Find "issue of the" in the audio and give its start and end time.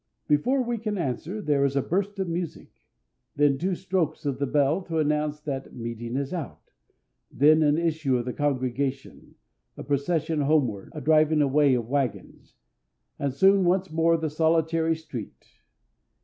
7.77-8.33